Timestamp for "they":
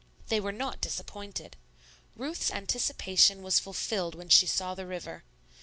0.29-0.39